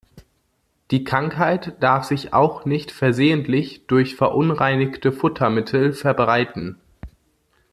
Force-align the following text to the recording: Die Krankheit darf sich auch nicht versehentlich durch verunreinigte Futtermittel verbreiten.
Die 0.89 1.03
Krankheit 1.03 1.75
darf 1.79 2.05
sich 2.05 2.33
auch 2.33 2.65
nicht 2.65 2.89
versehentlich 2.89 3.85
durch 3.85 4.15
verunreinigte 4.15 5.11
Futtermittel 5.11 5.93
verbreiten. 5.93 6.81